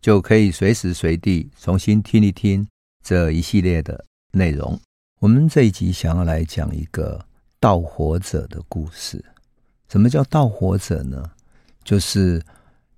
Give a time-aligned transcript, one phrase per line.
[0.00, 2.66] 就可以随时随地重新听一听
[3.04, 4.78] 这一系列的内容。
[5.20, 7.22] 我们这一集想要来讲一个
[7.58, 9.22] 盗火者的故事。
[9.88, 11.22] 什么叫盗火者呢？
[11.84, 12.42] 就是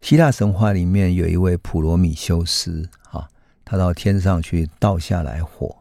[0.00, 3.28] 希腊神话里面有一位普罗米修斯啊。
[3.64, 5.74] 他到天上去盗下来火，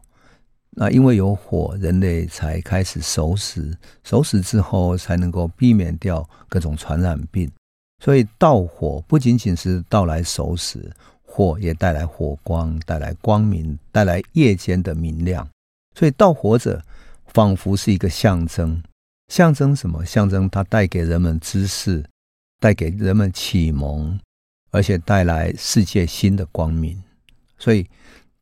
[0.70, 7.50] 那因为有火，人类才开始熟食，熟食之后才能够避免掉各种传染病。
[8.02, 10.90] 所以盗火不仅仅是盗来熟食，
[11.34, 15.48] 火也带来火光，带来光明，带来夜间的明亮。
[15.94, 16.82] 所以盗火者
[17.28, 18.82] 仿佛是一个象征，
[19.28, 20.04] 象征什么？
[20.04, 22.04] 象征它带给人们知识，
[22.60, 24.20] 带给人们启蒙，
[24.72, 27.02] 而且带来世界新的光明。
[27.58, 27.88] 所以，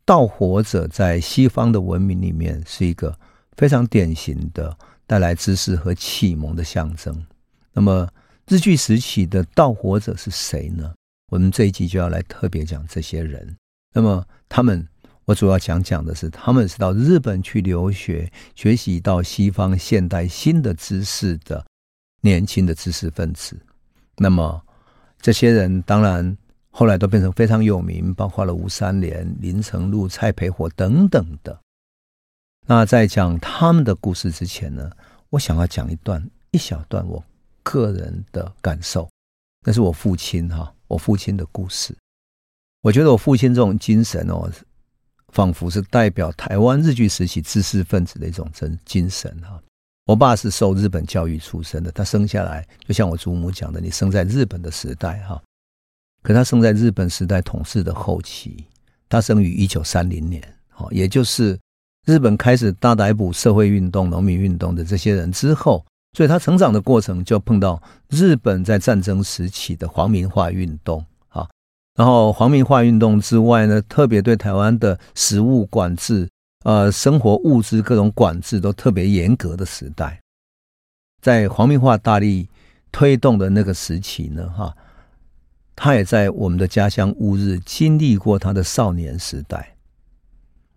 [0.04, 3.16] 盗火者在西方的文明里面是一个
[3.56, 7.24] 非常典型的带来知识和启蒙的象征。
[7.72, 8.08] 那么，
[8.48, 10.92] 日据时期的盗火者是谁呢？
[11.30, 13.56] 我们这一集就要来特别讲这些人。
[13.94, 14.86] 那么，他们
[15.24, 21.64] 我主要想讲的是，他们是到日本去留学，学习到西方现代新的知识的
[22.20, 23.58] 年轻的知识分子。
[24.18, 24.62] 那么，
[25.22, 26.36] 这些人当然。
[26.72, 31.60] 后来都变成非常有名，包括了吴三连、林呈禄、蔡培火等等的。
[32.64, 34.88] 那在讲他们的故事之前呢，
[35.30, 37.22] 我想要讲一段一小段我
[37.64, 39.10] 个人的感受，
[39.66, 41.96] 那是我父亲哈，我父亲的故事。
[42.82, 44.50] 我觉得我父亲这种精神哦，
[45.28, 49.62] 仿佛是代表台湾日据时期知识分子的一种真精神哈。
[50.06, 55.40] 我爸是受日本教育出身的，他生下来就像我祖母讲的，你生在日本的时代哈。
[56.22, 58.66] 可他生在日本时代统治的后期，
[59.08, 60.42] 他生于一九三零年，
[60.76, 61.56] 哦也就是
[62.06, 71.48] 日本开始大逮捕社会运动、农民运动的这些人之后，所以他成长的过程就碰到日本在战争时期的皇民化运动啊，
[71.94, 76.28] 然后皇民化运动之外呢，特别对台湾的食物管制、
[76.64, 80.20] 呃生活物资各种管制都特别严格的时代，
[81.22, 82.48] 在皇民化大力
[82.90, 84.76] 推动的那个时期呢，哈。
[85.82, 89.74] 他也在我们的家乡乌日经历过他的少年时代。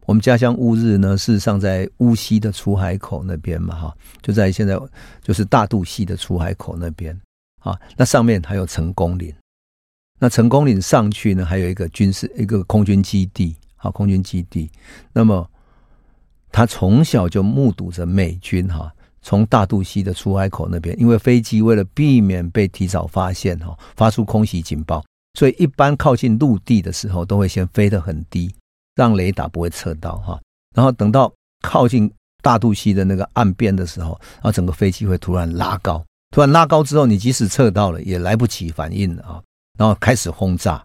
[0.05, 4.79] 我们家乡乌日呢，事实上在乌溪的出海口那边嘛，哈，就在现在
[5.21, 7.19] 就是大肚溪的出海口那边
[7.59, 7.79] 啊。
[7.95, 9.33] 那上面还有成功岭，
[10.19, 14.69] 那成功岭上去呢，还有一个军事一个空军基地，好，空军基地。
[15.13, 15.49] 那么
[16.51, 18.91] 他从小就目睹着美军哈。
[19.25, 25.01] 从大肚溪的出海口那边，因为飞机为了避免被提早发现哈，发出空袭警报，
[25.39, 28.53] 所以一般靠近陆地的时候都会先飞得很低，
[28.95, 30.39] 让雷达不会测到哈。
[30.75, 31.31] 然后等到
[31.61, 32.11] 靠近
[32.41, 39.41] 大肚溪的那个岸边的时候，然后整个飞机会突然拉高，突然拉高之后，你即使测到了也来不及反应啊，
[39.77, 40.83] 然后开始轰炸。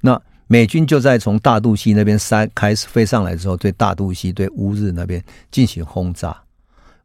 [0.00, 6.36] 那美军就在从大肚溪那边开开始飞上来之后，对大肚溪对乌日那边进行轰炸。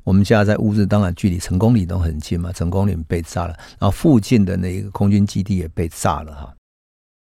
[0.04, 2.52] 我们家在乌日，当然距离成功岭都很近嘛。
[2.52, 6.54] 成功岭被炸了，然后附近的那个空军基地也被炸了哈。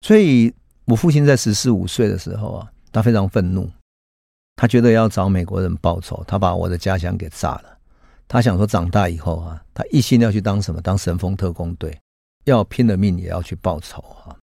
[0.02, 0.54] 所以
[0.86, 3.70] 我父亲在十四五岁的时候啊，他非常愤怒，
[4.56, 7.78] 他觉得要找美国人报仇，他把我的家乡给炸了。
[8.28, 10.82] 他想说长大以后啊，他一心要去当什么？
[10.82, 11.98] 当神风特工队，
[12.46, 14.36] 要拼了命也要去报仇哈。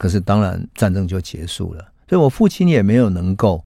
[0.00, 3.62] 可是当然战争就结束了，所以我父亲也没有能够。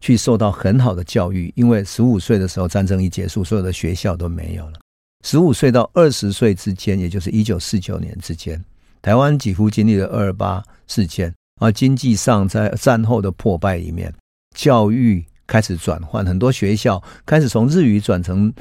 [0.00, 4.78] 去受到很好的教育，因为十五岁的时候战争一结束，所有的学校都没有了。
[5.24, 8.62] 十五岁到二十岁之间，也就是一九四九年之间，
[9.00, 11.34] 台湾几乎经历了二二八事件，
[11.64, 14.12] 而经济上在战后的破败里面，
[14.54, 18.52] 教育开始转换，很多学校开始从日语转成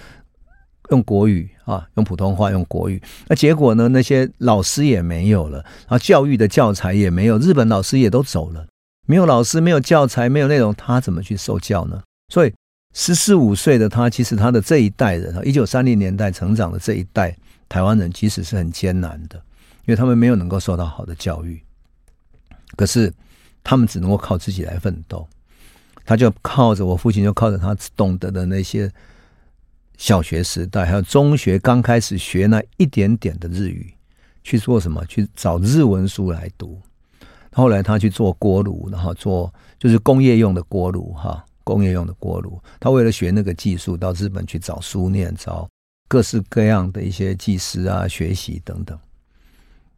[0.90, 3.02] 用国语啊，用普通话用国语。
[3.28, 3.88] 那结果呢？
[3.88, 8.66] 那些老师也没有了，啊教育的教材也没有，日本老师也都走了。
[9.06, 12.02] 没有老师，没有教材，没有内容，他怎么去受教呢？
[12.34, 12.54] 所以
[12.94, 17.36] 十四五岁的他，其实他的这一代人啊，一九三零年代成长的这一代
[17.68, 19.36] 台湾人，其实是很艰难的，
[19.86, 21.62] 因为他们没有能够受到好的教育。
[22.76, 23.14] 可是
[23.64, 25.28] 他们只能够靠自己来奋斗。
[26.06, 28.92] 他就靠着我父亲，就靠着他懂得的那些
[29.98, 33.94] 小学时代，还有中学刚开始学那一点点的日语，
[34.44, 35.06] 去做什么？
[35.06, 36.82] 去找日文书来读。
[37.54, 42.62] 后来他去做锅炉，然后做就是工业用的锅炉哈，工业用的锅炉。
[42.80, 45.70] 他为了学那个技术，到日本去找书念，找
[46.10, 49.00] 各式各样的一些技师啊学习等等。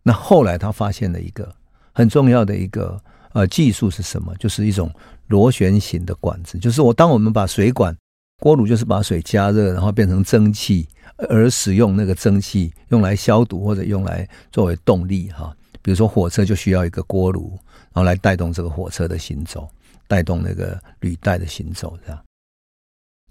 [0.03, 1.55] 那后来他发现了一个
[1.95, 3.01] 很重要的一个
[3.33, 4.35] 呃技术是什么？
[4.35, 4.91] 就是一种
[5.27, 7.95] 螺旋形的管子，就是我当我们把水管
[8.41, 10.87] 锅炉就是把水加热，然后变成蒸汽，
[11.17, 15.55] 而使用那个蒸汽用来消毒或者用来作为动力哈。
[15.81, 17.57] 比如说火车就需要一个锅炉，
[17.93, 19.69] 然后来带动这个火车的行走，
[20.07, 22.21] 带动那个履带的行走，这样。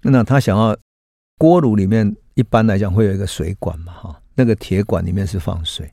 [0.01, 0.75] 那他想要
[1.37, 5.91] 锅炉里面一般来讲会有一个水管嘛，哈，那个铁管里面是放水，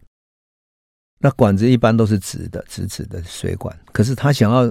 [1.22, 3.74] 那管子一般都是直的，直直的水管。
[3.92, 4.66] 可是他想要，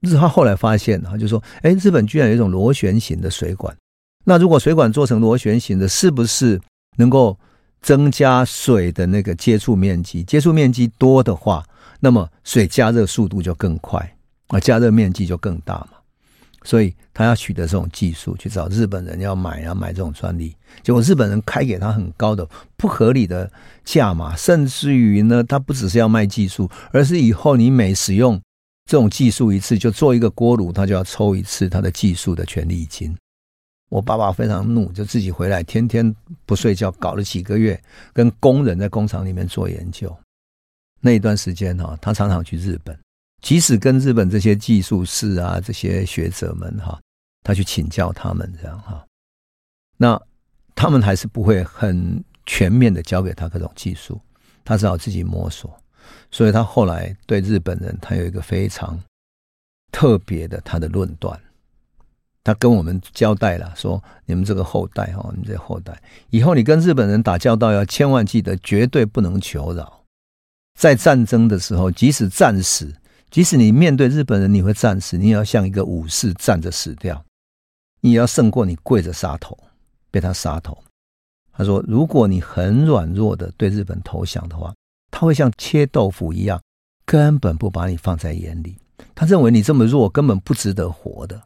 [0.00, 3.76] 日他后来发现哈，就说，哎，日本居然有一种螺旋形的水管，
[4.24, 6.60] 那如果水管做成螺旋形的，是不是
[6.98, 7.36] 能够？
[7.84, 11.62] 增加水的那个接触面积，接触面积多的话，
[12.00, 14.16] 那么水加热速度就更快
[14.46, 15.98] 啊，加热面积就更大嘛。
[16.64, 20.56] 所以他要取得这种技术，去找日本人要买啊，买这种专利。
[20.82, 23.48] 结果日本人开给他很高的不合理的
[23.84, 28.40] 价码，甚至于呢，他不只是要卖技术，而是以后你每使用
[28.90, 33.14] 这种技术一次，就做一个锅炉，他就要抽一次他的技术的权利金。
[33.90, 36.12] 我爸爸非常怒，就自己回来，天天
[36.46, 37.80] 不睡觉，搞了几个月，
[38.12, 40.14] 跟工人在工厂里面做研究。
[41.00, 42.98] 那一段时间哈，他常常去日本，
[43.44, 46.98] 即使跟日本这些技术士啊、这些学者们哈，
[47.42, 49.04] 他去请教他们这样哈，
[49.98, 50.18] 那
[50.74, 54.18] 他们还是不会很全面的教给他各种技术，
[54.64, 55.70] 他只好自己摸索。
[56.30, 58.98] 所以他后来对日本人，他有一个非常
[59.92, 61.38] 特别的他的论断。
[62.44, 70.02] 他跟我们交代了，说你们这个后代哈，你们这后代以后你跟日本人打交道，要千万记得，绝对不能求饶。
[70.80, 72.90] 在战争的时候，即使战死，
[73.34, 77.24] 即使你面对日本人你会战死，你也要像一个武士站着死掉，
[78.00, 79.58] 你也要胜过你跪着杀头，
[80.12, 80.78] 被他杀头。
[81.52, 84.72] 他说，如果你很软弱的对日本投降的话，
[85.10, 86.62] 他会像切豆腐一样，
[87.04, 88.76] 根本不把你放在眼里。
[89.16, 91.42] 他认为你这么弱，根本不值得活的。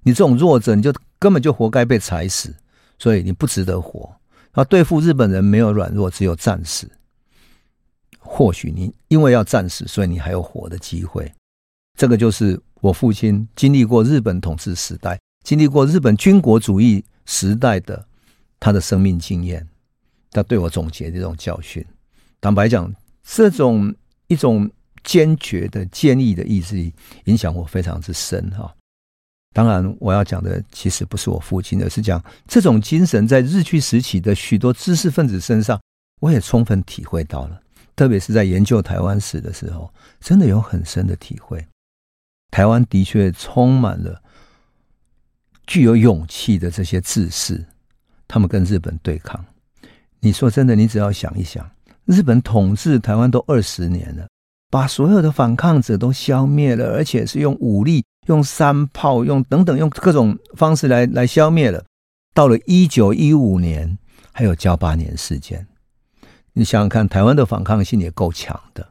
[0.00, 2.54] 你这种弱者，你就根本就活该被踩死，
[2.98, 4.10] 所以你不值得活。
[4.54, 6.90] 要对付日本人，没有软弱，只有战死。
[8.28, 11.32] 或许你因为要战死，所以你还有活的机会。
[11.96, 18.04] 这个就是我父亲经历过日本统治时代，经历过日本军国主义时代的
[18.60, 19.66] 他的生命经验，
[20.30, 21.82] 他对我总结这种教训。
[22.40, 22.92] 坦白讲，
[23.22, 23.94] 这种
[24.26, 24.70] 一种
[25.02, 26.92] 坚决的、坚毅的意志力，
[27.24, 28.74] 影响我非常之深哈。
[29.54, 35.80] 当然，我要讲的其实不是我父亲，而是讲这种精神在日据时期的许多知识分子身上，
[36.20, 37.62] 我也充分体会到了。
[37.96, 41.66] 特别是在研究台湾史的时候，真的有很深的体会。
[42.50, 44.22] 台湾的确充满了
[45.66, 47.64] 具有勇气的这些志士，
[48.28, 49.44] 他们跟日本对抗。
[50.20, 51.68] 你说真的，你只要想一想，
[52.04, 54.28] 日本统治台湾都二十年了，
[54.70, 58.04] 把所有的反抗者都消灭了，而且是用武力。
[58.26, 61.84] 用山炮，用等等，用各种方式来来消灭了。
[62.34, 63.96] 到了一九一五年，
[64.32, 65.64] 还有交八年事件。
[66.58, 68.88] 你想想看，台湾的反抗性也够强的。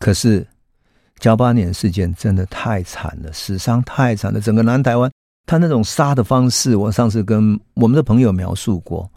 [0.00, 0.44] 可是
[1.20, 4.40] 噍吧哖事件真的太惨了，死伤太惨了。
[4.40, 5.08] 整个南台湾，
[5.46, 9.08] 他那种杀的方式，我上次跟我们的朋友描述过。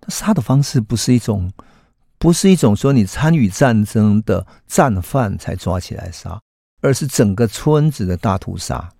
[0.00, 1.52] 他杀的方式不是一种，
[2.18, 6.40] 不是一种说你参与战争的战犯才抓起来杀。
[6.82, 8.90] 而是整个村子的大屠杀。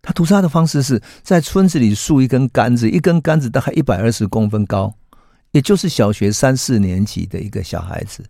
[0.00, 4.94] 他屠杀的方式是在村子里竖一根杆子，一根杆子大概一百二十公分高，
[5.56, 8.22] 也就是小学三四年级的一个小孩子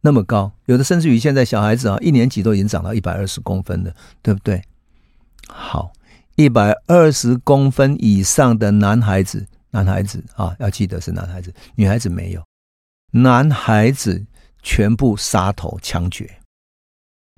[0.00, 0.50] 那么高。
[0.64, 4.60] 有的甚至于现在小孩子啊，一年级都已经长到一百二十公分了，对不对？
[5.46, 5.92] 好，
[6.34, 12.42] 一百二十公分以上的男孩子，男孩子啊，要记得是男孩子，女孩子没有。
[13.12, 14.26] 男孩子
[14.64, 16.28] 全部杀头枪决。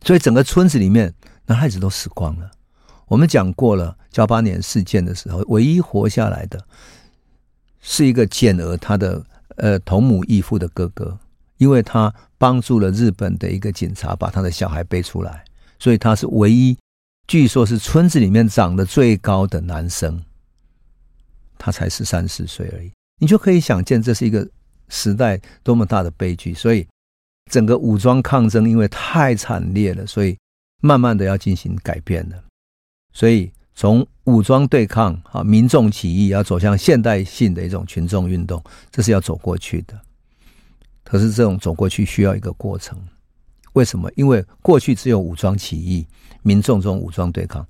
[0.02, 1.12] 所以整个村子里面，
[1.44, 2.50] 男孩子都死光了。
[3.08, 6.58] 我们讲过了，九八年事件的时候，唯一活下来的
[7.85, 9.23] 是一个简儿，他的
[9.57, 11.19] 呃同母异父的哥哥，
[11.59, 15.45] 因为他帮助了日本的一个警察把他的小孩背出来，
[15.79, 16.75] 所以他是唯一，
[17.29, 20.23] 据说是村子里面长得最高的男生，
[21.59, 22.91] 他才十三四岁而已。
[23.21, 24.49] 你就可以想见，这是一个
[24.88, 26.55] 时代多么大的悲剧。
[26.55, 26.87] 所以。
[27.50, 30.35] 整个武装抗争因为太惨烈了，所以
[30.81, 32.43] 慢慢的要进行改变了。
[33.12, 40.00] 所以从武装对抗啊，民众起义要走向现代性的一种群众运动，这是要走过去的。
[41.02, 42.99] 可是这种走过去需要一个过程。
[43.75, 44.11] 为什么？
[44.14, 46.07] 因为过去只有武装起义，
[46.43, 47.66] 民众这种武装对抗，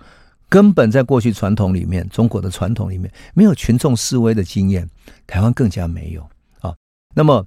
[0.51, 4.89] 根本在过去传统里面，中国的传统里面没有群众示威的经验，
[5.27, 6.23] 台湾更加没有
[6.61, 6.75] 啊。
[7.15, 7.45] 那么，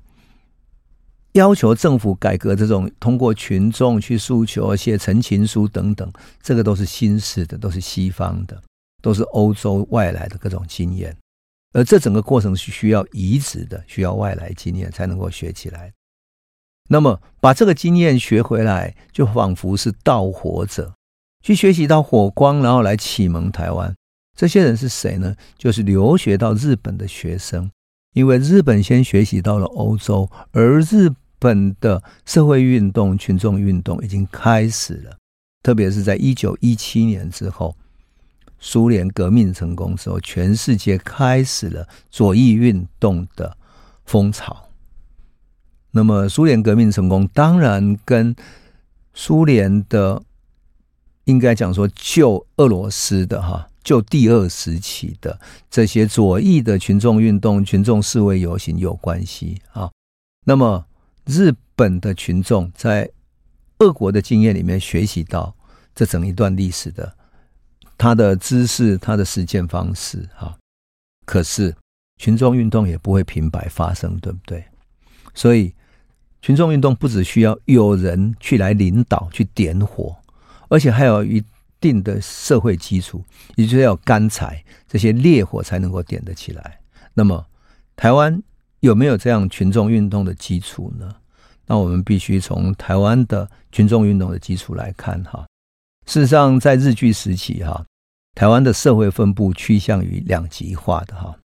[1.38, 8.62] 要求政府改革这种通过群众去诉求、写陈情书等等，这个都是新式的，都是西方的，
[9.01, 11.15] 都是欧洲外来的各种经验。
[11.74, 15.94] 而这整个过程是需要移植的，需要外来经验才能够学起来。
[16.89, 20.94] 那么把这个经验学回来，就仿佛是盗火者
[21.44, 23.94] 去学习到火光，然后来启蒙台湾。
[24.36, 25.36] 这些人是谁呢？
[25.58, 27.70] 就是留学到日本的学生，
[28.13, 35.17] 因为日本先学习到了欧洲，而日本的社会运动、群众运动已经开始了，
[35.63, 37.75] 特别是在一九一七年之后。
[38.60, 43.56] 苏联革命成功之后，全世界开始了左翼运动的
[44.03, 44.70] 风潮。
[45.91, 48.36] 那么，苏联革命成功，当然跟
[49.13, 50.24] 苏联的
[51.25, 55.39] 应该讲说旧俄罗斯的哈旧第二时期的
[55.70, 59.91] 这些左翼的群众运动、群众示威游行有关系啊。
[60.46, 60.84] 那么，
[61.27, 63.10] 日本的群众在
[63.79, 65.55] 俄国的经验里面学习到
[65.93, 67.13] 这整一段历史的。
[68.00, 70.55] 他的知识，他的实践方式，哈，
[71.25, 71.75] 可是
[72.17, 74.63] 群众运动也不会平白发生，对不对？
[75.34, 75.74] 所以，
[76.39, 80.15] 群众运动不只需要有人去来领导、去点火，
[80.69, 81.43] 而且还有一
[81.81, 86.79] 定的社会基础，也就是要干柴，这些烈火才能够点得起来。
[87.15, 87.48] 那么，
[87.96, 88.39] 台湾
[88.88, 91.13] 有没有这样群众运动的基础呢？
[91.65, 95.46] 那我们必须从台湾的群众运动的基础来看，哈。
[96.06, 97.86] 事实上，在日据时期，哈，
[98.34, 101.38] 台湾的社会分布趋向于两极化的哈。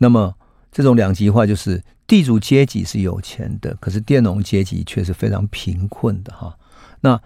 [0.00, 0.34] 那么，
[0.72, 6.52] 这种两极化就是地主阶级是有钱的，可是佃农阶级却是非常贫困的哈。
[7.00, 7.20] 那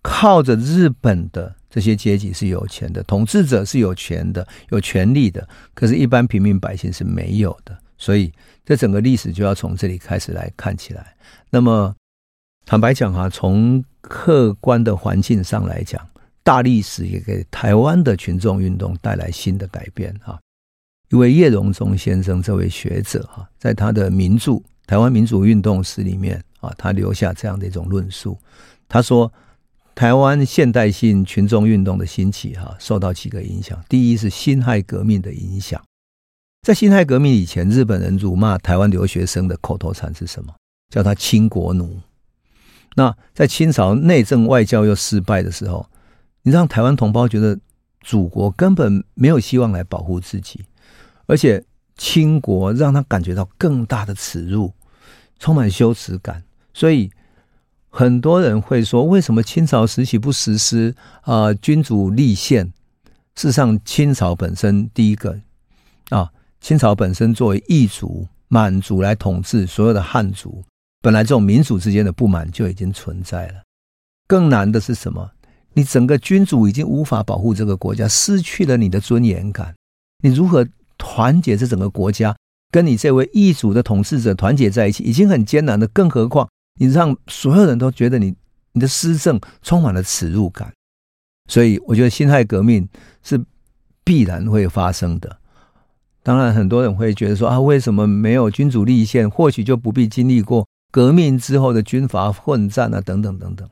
[0.00, 7.78] 靠着日本的这些阶级是有钱的，统治者是有钱的、有权力的，可是，一般平民百姓是没有的。
[8.02, 8.32] 所以，
[8.64, 11.14] 这整个历史就要从这里开始来看起来。
[11.50, 11.94] 那么，
[12.66, 16.04] 坦白讲哈，从客观的环境上来讲。
[16.44, 20.40] 大历史也给台湾的群众运动带来新的改变啊！
[21.10, 24.50] 一位叶荣钟先生这位学者哈，在他的名著
[24.84, 28.36] 《台湾民主运动史》里面啊，他留下这样的一种论述。
[28.88, 29.32] 他说，
[29.94, 33.80] 台湾现代性群众运动的兴起哈，受到几个影响。
[33.88, 35.80] 第一是辛亥革命的影响，
[36.62, 40.54] 在辛亥革命以前，日本人辱骂台湾留学生的口头禅是什么？
[40.90, 41.98] 叫他清国奴。
[42.94, 45.84] 那在清朝内政外交又失败的时候，
[46.42, 47.58] 你让台湾同胞觉得
[48.00, 50.64] 祖国根本没有希望来保护自己，
[51.26, 51.64] 而且
[51.96, 54.72] 清国让他感觉到更大的耻辱，
[55.40, 56.44] 充满羞耻感。
[56.72, 57.10] 所以
[57.88, 62.66] 很多人会说，为什么清朝时期不实施啊、呃、君主立宪？
[63.34, 65.40] 事实上，清朝本身第一个，
[66.62, 70.64] 清朝本身作为异族满族来统治所有的汉族，
[71.00, 73.54] 本来这种民族之间的不满就已经存在了。
[74.28, 75.28] 更难的是什么？
[75.72, 79.74] 你整个君主已经无法保护这个国家，失去了你的尊严感。
[80.22, 80.64] 你如何
[80.96, 82.36] 团结这整个国家，
[82.70, 85.88] 跟你这位异族的统治者团结在一起，已经很艰难的。
[85.88, 88.32] 更何况你让所有人都觉得你
[88.72, 90.72] 你的施政充满了耻辱感。
[91.50, 92.88] 所以，我觉得辛亥革命
[93.24, 93.44] 是
[94.04, 95.40] 必然会发生的。
[96.22, 99.28] 当然，很多人会觉得说啊，为什么没有君主立宪？
[99.28, 103.68] 或许就不必经历过革命之后的军阀混战啊，等等等等。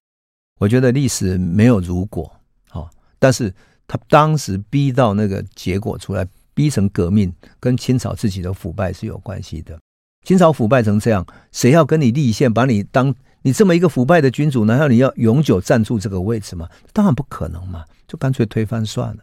[0.58, 2.30] 我觉得历史没有如果，
[2.68, 3.54] 好，但是
[3.86, 9.78] 他当时逼到那个结果出来，逼成革命，跟清朝自己的腐败是有关系的。
[10.26, 16.68] 清朝腐败成这样，谁要跟你立宪，把你当你这么一个腐败的君主，难道你要永久站住这个位置吗？
[16.92, 19.22] 当然不可能嘛，就干脆推翻算了。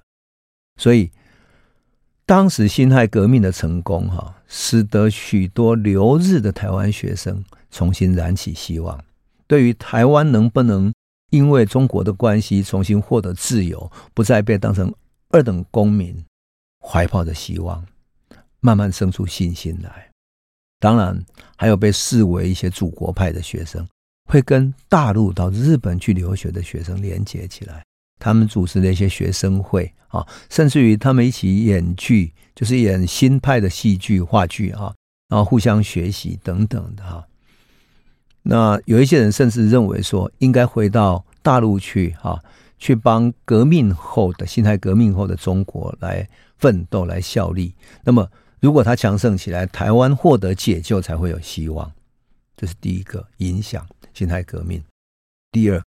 [0.80, 1.12] 所以，
[2.28, 7.42] 当时辛亥革命的成功，哈，使得许多留日的台湾学生
[7.72, 9.02] 重新燃起希望，
[9.48, 10.94] 对于台湾能不能
[11.32, 14.94] 因为中国的关系，重新获得自由，不再被当成
[15.30, 16.22] 二等公民，
[16.86, 17.86] 怀抱着希望，
[18.60, 20.10] 慢慢生出信心来。
[20.82, 23.88] 当然，还有被视为一些祖国派的学生，
[24.30, 27.86] 会跟大陆到日本去留学的学生连结起来。
[28.20, 34.94] 他们组织了一些学生会啊，甚至于他们一起演剧，就是演新派的戏剧、话剧啊，
[35.30, 37.26] 然后互相学习等等的哈。
[38.44, 42.42] 那有一些人甚至认为说，应该回到大陆去，哈，
[42.78, 47.74] 去帮革命后的辛亥革命后的中国来奋斗、来效力。
[48.06, 48.30] 那么，
[48.62, 51.92] 如果他强盛起来，台湾获得解救才会有希望。
[52.56, 54.82] 这是第一个影响辛亥革命。
[55.52, 55.84] 第二，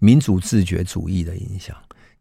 [0.00, 1.76] 民族自觉主义的影响。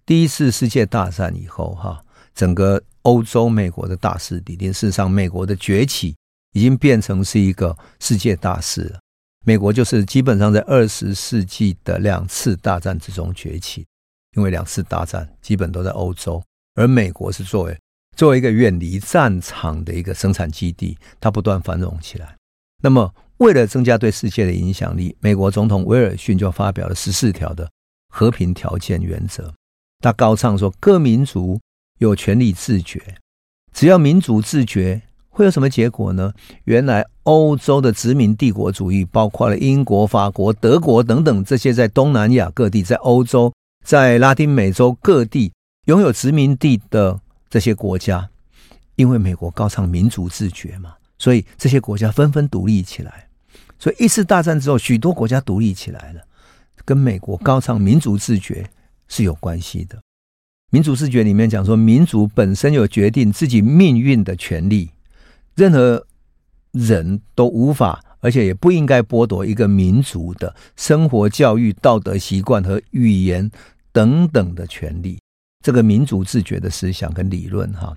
[0.06, 2.04] 第一次世界大战以后，哈，
[2.36, 6.16] 整个欧洲、美国的大势已经事实上，美国的崛起
[6.54, 9.00] 已经变成是一个世界大势了。
[9.46, 13.86] 美国就是基本上在二十世纪的两次大战之中崛起，
[14.38, 16.42] 因为两次大战基本都在欧洲，
[16.76, 17.78] 而美国是作为
[18.16, 22.36] 作为一个远离战场的一个生产基地，它不断繁荣起来。
[22.82, 27.70] 那么，为了增加对世界的影响力，美国总统威尔逊就发表了十四条的
[28.10, 29.54] 和平条件原则。
[30.00, 31.60] 他高唱说：“各民族
[32.00, 33.00] 有权利自觉，
[33.74, 36.34] 只要民族自觉，会有什么结果呢？
[36.66, 45.52] 原来欧洲的殖民帝国主义，包括了英国、法国、德国等等这些在东南亚各地、在欧洲、在拉丁美洲各地
[45.86, 48.30] 拥有殖民地的这些国家，
[48.96, 53.28] 因为美国高唱民族自觉嘛，所以这些国家纷纷独立起来。
[53.80, 56.22] 所以一次大战之后，许多国家独立起来了，
[56.84, 58.70] 跟美国高唱民族自决。”
[59.10, 60.02] 是有关系的。
[60.72, 64.90] 民主自决里面讲说，民族本身有决定自己命运的权利，
[65.56, 66.04] 任何
[66.72, 73.52] 人都无法，而且也不应该剥夺一个民族的生活、教育、道德习惯和语言
[73.92, 75.20] 等等的权利。
[75.64, 77.94] 这个民主自决的思想跟理论，哈，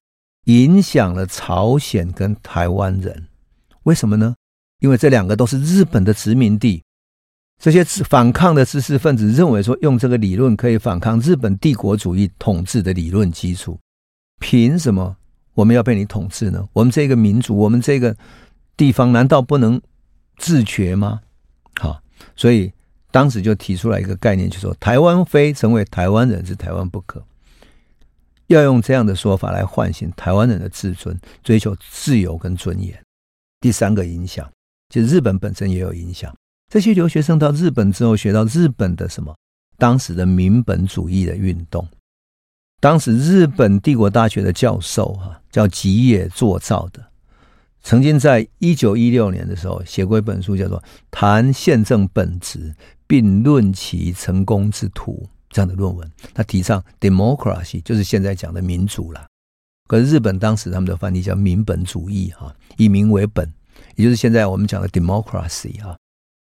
[0.47, 3.29] 影响了朝鲜跟台湾人。
[3.85, 4.35] 为什么呢？
[4.81, 6.83] 因为这两个都是日本的殖民地。
[7.59, 13.79] 这些反抗的知识分子认为说，用这个理论可以反抗日本帝国主义统治的理论基础。
[14.39, 15.17] 凭什么
[15.55, 16.69] 我们要被你统治呢？
[16.75, 18.15] 我们这个民族，我们这个
[18.77, 19.81] 地方，难道不能
[20.37, 21.23] 自决吗？
[21.81, 21.99] 好，
[22.37, 22.71] 所以
[23.11, 27.25] 当时就提出来一个概念，就说台湾非成为台湾人是台湾不可。
[28.49, 33.01] 要用这样的说法来唤醒台湾人的自尊，追求自由跟尊严。
[33.61, 34.49] 第三个影响，
[34.89, 36.35] 就日本本身也有影响。
[36.73, 39.35] 这些留学生到日本之后，学到日本的什么？
[39.79, 41.87] 当时的民本主义的运动。
[42.81, 47.05] 当时日本帝国大学的教授哈，叫吉野作造的，
[47.83, 50.79] 曾经在一九一六年的时候写过一本书，叫做
[51.11, 52.75] 《谈宪政本质
[53.07, 55.13] 并论其成功之途》
[55.57, 56.07] 这样的论文。
[56.35, 59.27] 他提倡 democracy，就是现在讲的民主啦。
[59.89, 63.51] 可是日本当时他们的翻译叫民本主义哈，以民为本，
[63.95, 65.97] 也就是现在我们讲的 democracy 哈。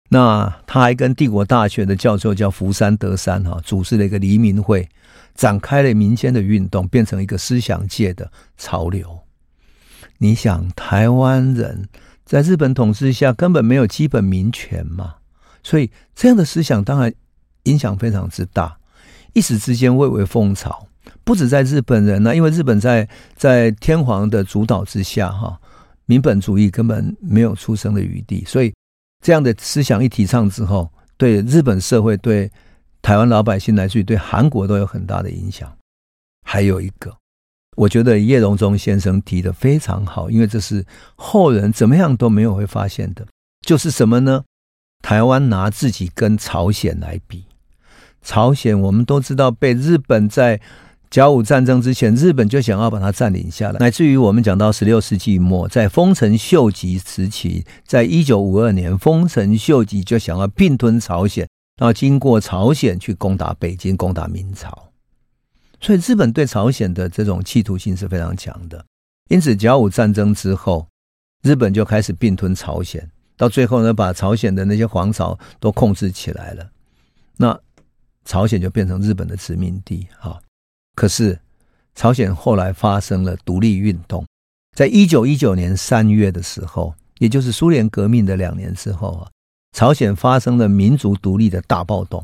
[0.09, 4.87] 那他还跟帝国大学的教授叫福山德山哈，组织了一个黎明会，
[5.33, 9.21] 展开了民间的运动，变成一个思想界的潮流。
[10.19, 11.89] 你想，台湾人
[12.23, 15.15] 在日本统治下根本没有基本民权嘛，
[15.63, 17.11] 所以这样的思想当然
[17.63, 18.77] 影响非常之大，
[19.33, 20.87] 一时之间蔚为风潮。
[21.23, 25.59] 不止在日本人呢，因为日本在在天皇的主导之下哈，
[26.05, 28.73] 民本主义根本没有出生的余地，所以。
[29.23, 32.51] 这样的思想一提倡之后，对日本社会、对
[33.03, 35.71] 台湾老百姓，乃至于对韩国都有很大的影响。
[36.43, 37.15] 还有一个，
[37.77, 40.83] 我觉得叶荣中先生提的非常好，因为这是
[41.15, 43.23] 后人怎么样都没有会发现的，
[43.63, 44.43] 就是什么呢？
[45.03, 47.45] 台湾拿自己跟朝鲜来比，
[48.21, 50.60] 朝鲜我们都知道被日本在。
[51.10, 61.45] 甲午战争之前，日本就想要把它占领下来，乃至于我们讲到十六世纪末，在丰臣秀吉时期，在一九五二年，丰臣秀吉就想要并吞朝鲜，
[61.77, 64.93] 然后经过朝鲜去攻打北京，攻打明朝。
[65.81, 68.86] 所以日本对朝鲜的这种企图性是非常强的。
[69.27, 70.88] 因此，甲午战争之后，
[71.43, 76.69] 日本就开始并吞朝鲜，到最后呢，把朝鲜的那些皇朝都控制起来了。
[77.36, 77.60] 那
[78.25, 80.41] 朝鲜就变成日本的殖民地，哈。
[80.95, 81.39] 可是，
[81.95, 84.25] 朝鲜后来发生了独立运动，
[84.75, 89.29] 在一九一九年三月的时候，也就是苏联革命的两年之后啊，
[89.75, 92.23] 朝鲜发生了民族独立的大暴动，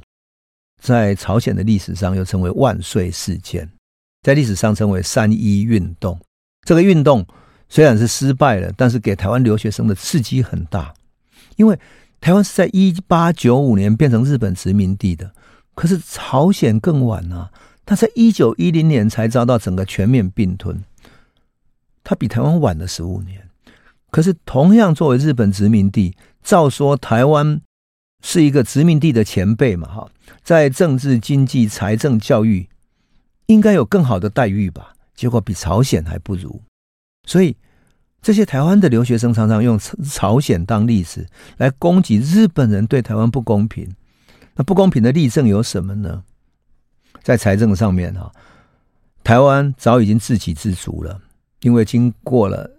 [0.82, 3.70] 在朝鲜的历史上又称为万岁事件，
[4.22, 6.20] 在历史上称为三一运动。
[6.66, 7.26] 这个运动
[7.70, 10.94] 虽然是失败了，但是给台湾留学生的刺激很大，
[11.56, 11.80] 因为
[12.20, 15.34] 台湾是在一八九五年变成日本殖民地的，
[15.78, 17.52] 可是朝鲜更晚啊。
[17.86, 20.84] 他在一九一零年才遭到整个全面并吞，
[22.04, 23.48] 他比台湾晚了十五年。
[24.12, 26.14] 可是同样作为日本殖民地，
[26.44, 27.62] 照说台湾
[28.22, 30.10] 是一个殖民地的前辈嘛，哈，
[30.44, 32.68] 在政治、经济、财政、教育
[33.46, 34.94] 应该有更好的待遇吧？
[35.16, 36.62] 结果比朝鲜还不如。
[37.26, 37.56] 所以
[38.22, 43.96] 这些台湾的留学生常常用朝鲜当例子来攻击日本人对台湾不公平。
[44.58, 46.24] 那不公平的例证有什么呢？
[47.22, 48.32] 在财政上面哈，
[49.24, 51.22] 台湾早已经自给自足了，
[51.62, 52.70] 因为经过了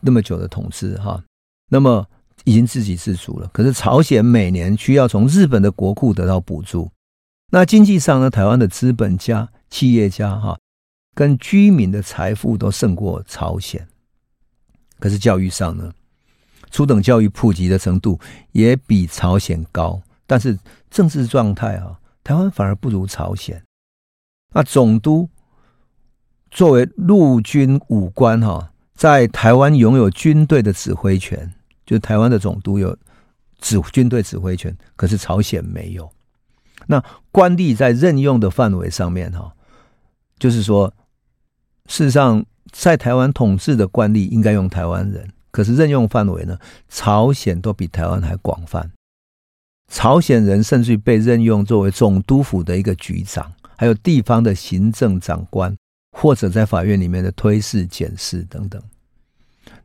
[0.00, 1.22] 那么久的统治哈，
[1.70, 2.04] 那么
[2.44, 3.48] 已经自给自足了。
[3.52, 6.90] 可是朝鲜每年需要从日本的国库得到补助。
[7.50, 10.58] 那经济上呢，台湾的资本家、企业家哈，
[11.14, 13.86] 跟居民的财富都胜过朝鲜。
[14.98, 15.92] 可是教育上呢，
[16.70, 18.18] 初等教育普及的程度
[18.52, 20.58] 也比朝鲜高，但是
[20.90, 23.62] 政治状态啊，台湾反而不如朝鲜。
[24.54, 25.28] 那总督
[26.50, 31.52] 作为陆军武官哈，在台湾拥有军队的指挥权，
[31.84, 32.96] 就台湾的总督有
[33.58, 36.10] 指军队指挥权，可是朝鲜没有。
[36.86, 39.52] 那官吏在任用的范围上面哈，
[40.38, 40.92] 就是说，
[41.86, 48.90] 事实上在台湾统治的官吏应该用台湾人，可是任用范围呢，朝鲜都比台湾还广泛。
[49.88, 55.74] 朝鲜人甚至被任用作为总督府的一个局长，还有地方的行政长官，
[56.12, 58.80] 或者在法院里面的推事、检事等等。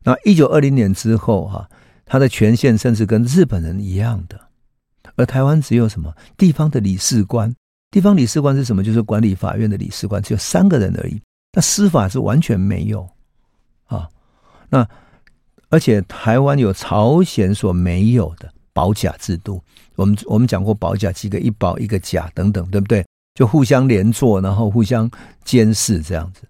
[0.03, 1.69] 那一九二零年之后哈，
[2.05, 4.39] 他的权限甚至跟日本人一样的。
[5.15, 7.53] 而台湾只有什么地方的理事官？
[7.91, 8.83] 地方理事官是什么？
[8.83, 11.21] 就是管理法院的理事官，只有三个人而已。
[11.53, 13.07] 那司法是完全没有
[13.85, 14.09] 啊。
[14.69, 14.87] 那
[15.69, 19.61] 而且台湾有朝鲜所没有的保甲制度。
[19.95, 23.05] 我们我们讲过保甲几个一保一个甲等等，对不对？
[23.35, 25.09] 就互相连坐，然后互相
[25.43, 26.41] 监视这样子。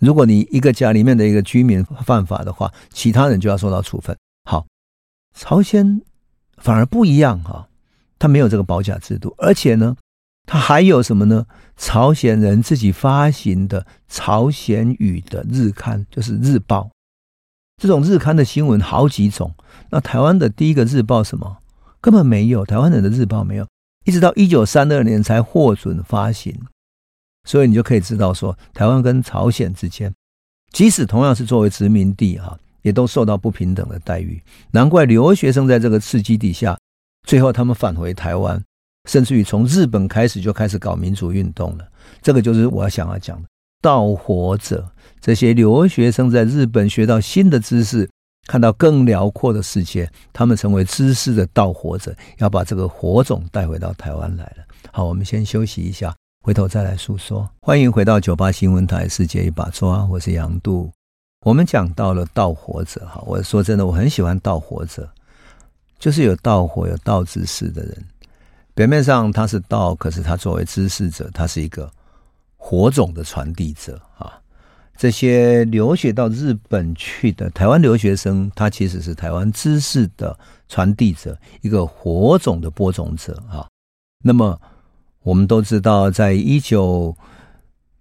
[0.00, 4.16] 如果你一个家里面的一个居民犯法的话，其他人就要受到处分。
[4.44, 4.66] 好，
[5.34, 6.00] 朝鲜
[6.58, 7.68] 反而不一样哈。
[8.18, 9.96] 他没有这个保甲制度，而且呢，
[10.46, 11.46] 他还有什么呢？
[11.76, 16.90] 朝鲜人自己发行的朝鲜语的日刊，就是日报。
[17.78, 19.54] 这种日刊的新闻好几种。
[19.90, 21.58] 那台湾的第一个日报什么？
[22.00, 23.66] 根本没有，台湾人的日报没有，
[24.04, 26.54] 一直到一九三二年才获准发行。
[27.44, 30.12] 所以你就可以知道说，台湾跟朝鲜之间，
[30.70, 34.42] 即使同样是作为殖民地哈，也都受到不平等的待遇。
[34.72, 36.76] 难怪留学生在这个刺激底下。
[37.26, 38.62] 最后，他们返回台湾，
[39.08, 41.88] 甚至于从日本开始就开始搞民主运动了。
[42.20, 43.48] 这个就是我想要讲的
[43.80, 44.90] 盗火者。
[45.20, 48.08] 这些留学生在日本学到新的知识，
[48.46, 54.64] 看到更辽阔的世界，他们成为知识的盗火者，要把这个火种带回到台湾来了。
[54.92, 56.14] 好，我们先休息一下，
[56.44, 57.48] 回头再来诉说。
[57.60, 60.90] 欢迎回到九八新闻台《世界一把抓》，我是杨度。
[61.44, 65.08] 我们讲到了盗火者，哈，我说真的，我很喜欢盗火者。
[65.98, 68.04] 就是有盗火、有盗知识的人，
[68.72, 71.90] 表面上他是道，可是他作为知识者，他是一个
[72.68, 74.38] 火种的传递者啊。
[74.94, 83.66] 这些留学到日本去的台湾留学生，他其实是台湾知识的传递者，一个火种的播种者啊。
[84.22, 84.60] 那么
[85.20, 87.16] 我们都知道，在一九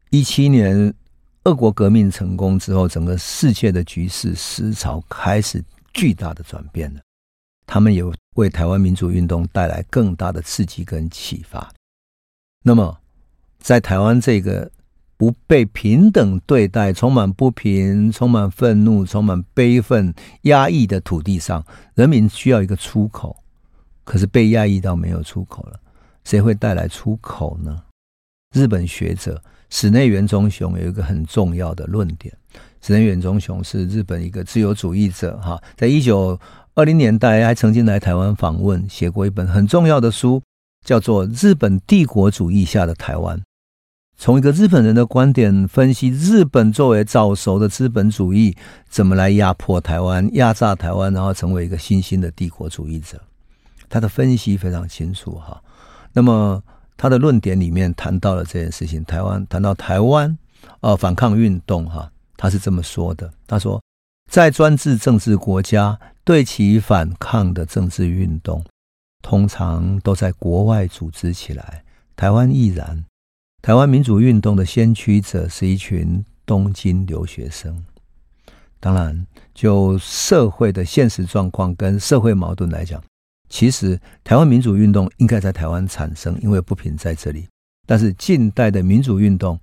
[0.10, 0.94] 一七年
[1.44, 7.00] 俄国革命成功之后，整个世界的局势思潮开始巨大的转变了。
[7.68, 8.04] 他们也
[8.36, 11.72] 为台湾民主运动带来更大的刺激跟启发。
[12.64, 12.98] 那么，
[13.60, 14.72] 在台湾这个
[15.18, 21.66] 不被平等对待、充满不平、充满愤怒、充满悲愤、压抑的土地上，
[21.96, 23.36] 人民需要一个出口，
[24.04, 25.80] 可是被压抑到没有出口了。
[26.24, 27.82] 谁会带来出口呢？
[28.54, 32.34] 日本学者室内元忠雄有一个很重要的论点。
[32.82, 36.40] 室内元忠雄是日本一个自由主义者，哈，在一九
[36.76, 40.42] 二零年代还曾经来台湾访问，写过一本很重要的书，
[40.88, 43.38] 叫做《日本帝国主义下的台湾》。
[44.18, 48.56] 从一个日本人的观点分析，日本作为早熟的资本主义，
[48.88, 53.22] 怎么来压迫台湾、压榨台湾，然后成为一个新兴的帝国主义者。
[53.90, 55.62] 他的分析非常清楚，哈。
[56.14, 56.64] 那么
[56.96, 60.38] 他的论点里面谈到了这件事情，台湾谈到台湾，
[60.80, 63.78] 呃，反抗运动，哈，他是这么说的，他说。
[64.30, 68.62] 在专制政治国家，对其反抗的政治运动，
[69.28, 71.84] 通常都在国外组织起来。
[72.16, 73.04] 台湾亦然。
[73.62, 77.84] 台湾民主运动的先驱者是一群东京留学生。
[78.80, 83.04] 当然，就社会的现实状况跟社会矛盾来讲，
[83.50, 87.50] 其实台湾民主运动应该在台湾产生，因为不平在这里。
[87.86, 89.60] 但是近代的民主运动，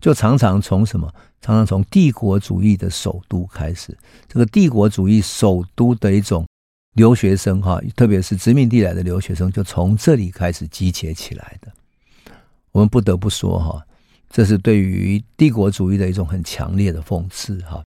[0.00, 1.12] 就常常从什么？
[1.40, 6.46] 常常从帝国主义的首都开始，这个帝国主义首都的一种
[6.94, 11.70] 留学生哈，特别是殖民地来的留学生，就从这里开始集结起来的。
[12.72, 13.84] 我们不得不说哈，
[14.28, 17.82] 这是对于帝国主义的一种很强烈的讽刺哈。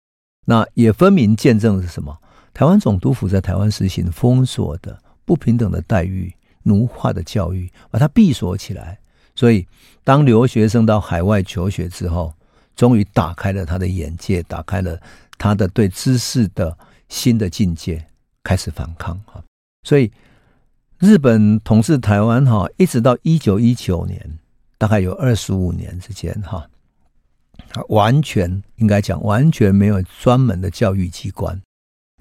[0.45, 2.17] 那也分明见证是什么？
[2.53, 6.33] 台湾总督府在台湾实行封锁的不平等的待遇、
[6.63, 8.99] 奴化的教育，把它闭锁起来。
[9.35, 9.65] 所以，
[10.03, 12.33] 当留学生到海外求学之后，
[12.75, 14.99] 终于打开了他的眼界，打开了
[15.37, 18.05] 他的对知识的新的境界。
[18.43, 19.43] 开始反抗哈。
[19.83, 20.11] 所以
[20.99, 24.39] 日本统治台湾哈，一直到一九一九年，
[24.77, 26.67] 大概有二十五年之间哈，
[27.89, 31.59] 完全应该讲完全没有专门的教育机关，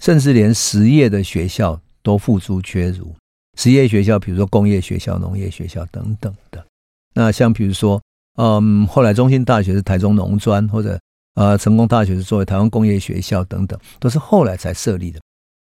[0.01, 3.13] 甚至连实业的学校都付诸阙如。
[3.57, 6.65] 实业学校，比如说工业学校、农业学校等等的。
[7.13, 8.01] 那像比如说，
[8.37, 10.97] 嗯，后来中心大学是台中农专，或者
[11.35, 15.19] 呃成功大学是作为台湾工业学校等等，都是后来才设立的。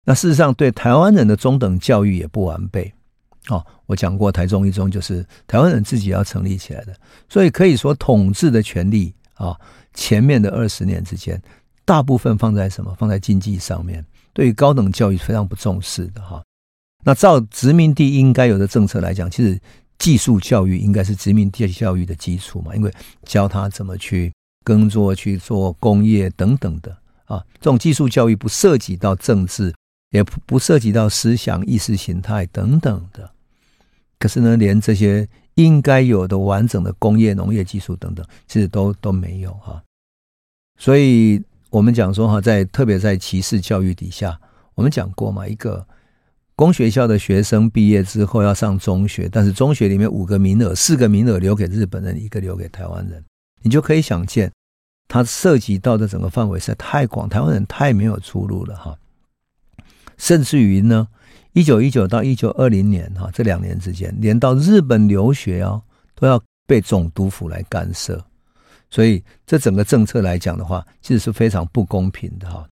[0.05, 2.93] 那事实上，对台湾人的中等教育也不完备。
[3.49, 6.95] 哦，我讲过，台中一中就是台湾人自己要成立起来的，
[7.29, 9.59] 所以可以说统治的权力啊，
[9.95, 11.41] 前面的二十年之间，
[11.85, 12.95] 大部分放在什么？
[12.99, 16.43] 放在经济上面，对于高等教育非常不重视的哈。
[17.03, 19.59] 那照殖民地应该有的政策来讲，其实
[19.99, 22.93] 技术教育应该是殖民地教育的基础嘛，因为
[23.25, 24.33] 教他怎么去
[24.65, 29.75] 耕作、去做工业等等的啊，这种技术教育不涉及到政治。
[30.11, 33.31] 也不不涉及到思想、意识形态等等的，
[34.19, 39.83] 可是呢，连这些应该有的完整的工业、农业技术等等，其实都都没有哈。
[40.79, 44.39] 所以我们讲说哈，在特别在歧视教育底下，
[44.75, 45.87] 我们讲过嘛，一个
[46.57, 53.25] 公学校的学生毕业之后要上中学，但是中学里面五个名额，四个名额留给日本人，一个留给台湾人，
[53.63, 54.51] 你就可以想见，
[55.07, 58.99] 它涉及到的整个范围实在太广，台湾人太没有出路了哈。
[60.21, 61.09] 甚至于呢，
[61.55, 65.81] 一九一九到一九二零年哈，这两年之间，连到日本留学啊，
[66.15, 68.23] 都要被总督府来干涉，
[68.91, 72.69] 所以这整个政策来讲的话，其实是非常不公平的哈。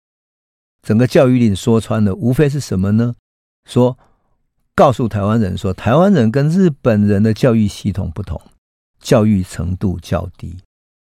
[0.82, 3.14] 整个教育令说穿了，无非是什么呢？
[3.66, 3.96] 说
[4.74, 8.38] 告诉台湾人说，台湾人跟日本人的教育系统不同，
[9.00, 10.58] 教育程度较低，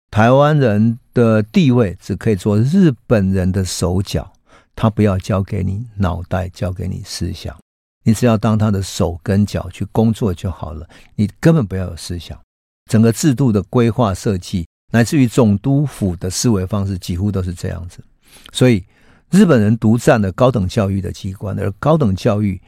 [0.09, 4.33] 台湾人的地位只可以做日本人的手脚。
[4.75, 7.57] 他不要教给你脑袋，教给你思想，
[8.03, 10.87] 你只要当他的手跟脚去工作就好了。
[11.15, 12.39] 你根本不要有思想。
[12.89, 18.03] 整个制度的规划设计，乃至于总督府的思维方式，几乎都是这样子。
[18.51, 18.83] 所以
[19.31, 22.61] 日本人独占了高等教育的机关，而高等教育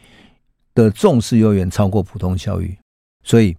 [0.74, 2.78] 的重视又远超过普通教育。
[3.24, 3.58] 所以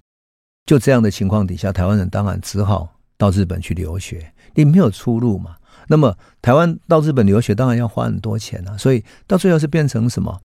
[0.65, 5.57] 就这样的情况底下，台湾人当然只好到日本去留学，你没有出路嘛。
[5.89, 10.41] 那么，台湾到日本留学当然要花很多钱啊，所以到最后是变成什么？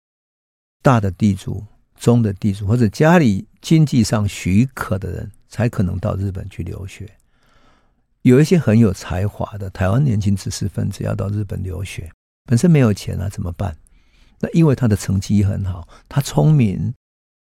[0.82, 1.64] 大的地主、
[1.96, 7.10] 中的地主或者家里经济上许可的人才可能到日本去留学。
[8.22, 12.10] 有一些很有才华的台湾年轻知识分子要到日本留学，
[12.44, 13.76] 本身没有钱啊，怎么办？
[14.40, 16.94] 那因为他的成绩很好，他聪明，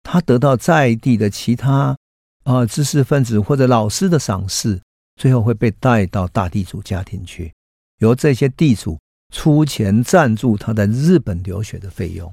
[0.03, 1.95] 他得到在地的其他
[2.43, 4.81] 啊、知识分子或者老师的赏识，
[5.15, 7.53] 最后会被带到大地主家庭去。
[8.01, 8.99] 由这些地主
[9.33, 12.31] 出钱赞助他在日本留学的费用，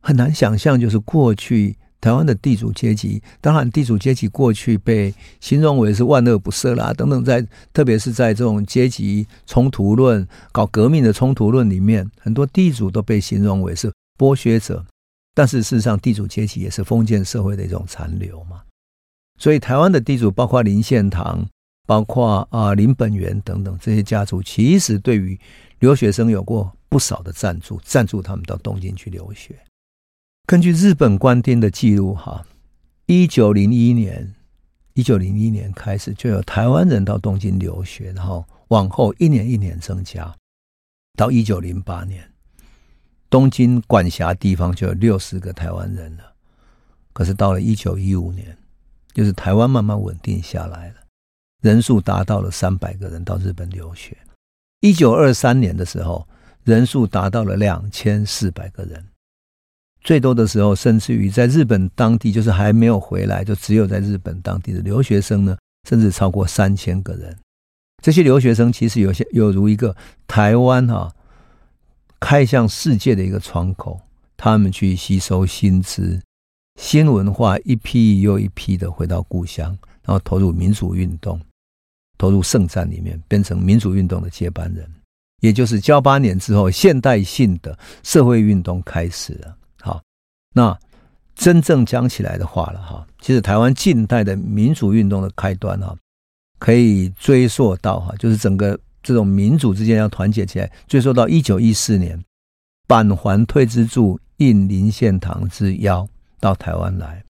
[0.00, 14.84] 很难想象，就是过去台湾的地主阶级，当然地主阶级过去被形容为是万恶不赦啦，等等在，特别是在这种阶级冲突论、搞革命的冲突论里面，很多地主都被形容为是剥削者，
[15.34, 18.62] 但是事实上，地主阶级也是封建社会的一种残留嘛。
[19.38, 21.46] 所以，台湾的地主包括林献堂。
[21.90, 25.36] 包括啊林本源等等这些家族，其实对于
[25.80, 29.58] 留学生有过不少的赞助，赞助他们到东京去留学。
[30.46, 32.46] 根据日本官厅的记录，哈，
[33.06, 34.32] 一九零一年，
[34.94, 40.32] 一九零一年开始就有台湾人到东京留学，然后往后一年一年增加，
[41.16, 42.22] 到一九零八年，
[43.28, 46.22] 东京管辖地方就有六十个台湾人了。
[47.12, 48.56] 可是到了一九一五年，
[49.12, 50.99] 就是台湾慢慢稳定下来了。
[51.60, 54.16] 人数达到了三百个人到日本留学。
[54.80, 56.26] 一九二三年的时候，
[56.64, 59.04] 人数达到了两千四百个人。
[60.02, 67.36] 最多的时候，甚至于在日本当地，就是还没有回来，就只有在日本当地的留学生呢，甚至超过三千个人。
[68.02, 69.94] 这些留学生其实有些有如一个
[70.26, 71.12] 台湾哈
[72.18, 74.00] 开向世界的一个窗口，
[74.38, 76.18] 他们去吸收新知、
[76.80, 81.38] 新文化，一批又一批的回到故乡，然后投入民主运动。
[82.20, 84.86] 投入圣战里面，变成民主运动的接班人，
[85.40, 89.56] 也就是交八年之后，现代性的社会运动开始了。
[89.80, 90.02] 好，
[90.54, 90.78] 那
[91.34, 95.96] 真正讲起来的话了哈，其实台湾近代的民主运动的开端哈，
[96.58, 102.22] 可以追溯到哈，就是整个这种民主之间要团结起来，追溯到一九一四年，
[102.86, 106.06] 板垣退之助应林献堂之邀
[106.38, 107.24] 到台湾来，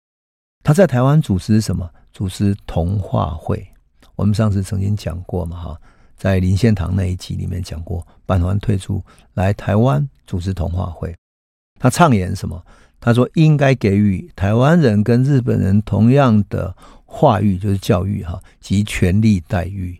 [0.62, 1.90] 他在台湾主持什么？
[2.12, 3.66] 主持同化会。
[4.16, 5.80] 我们上次曾经讲过嘛，哈，
[6.16, 11.14] 在林献堂那一集里面讲过，板垣退出来台湾组织同化会，
[11.78, 12.64] 他倡言什么？
[12.98, 16.74] 他说应该给予台湾人跟日本人同样的
[17.04, 19.96] 话语，就是教育哈及权利待遇，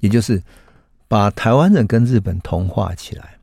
[0.00, 0.40] 也就是
[1.08, 3.38] 把台湾人跟日本同化起来。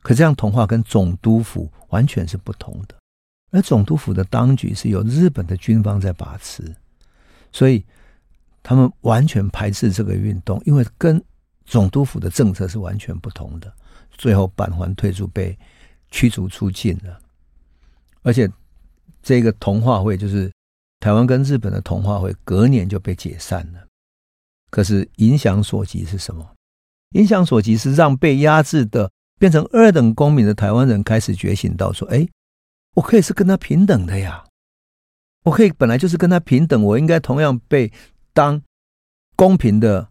[0.00, 2.94] 可这样同化跟总督府完全是不同的，
[3.50, 6.72] 而总督府的当局是由日本的军方在把持，
[7.50, 7.84] 所以。
[8.64, 11.22] 他们完全排斥这个运动，因为跟
[11.66, 13.70] 总督府的政策是完全不同的。
[14.10, 15.56] 最后，板垣退出被
[16.10, 17.20] 驱逐出境了，
[18.22, 18.50] 而且
[19.22, 20.50] 这个同化会就是
[20.98, 23.86] 台湾跟日本的同化会，隔年就被解散了。
[24.70, 26.54] 可是影响所及是什么？
[27.10, 32.26] 影响所及是让被压制的变成二等公民的台湾人开始觉醒到说：“哎，
[32.94, 34.42] 我可以是跟他平等的呀，
[35.42, 37.92] 我可以本来就是跟他平等，我应该同样被。”
[38.34, 38.60] 当
[39.36, 40.06] 公平的、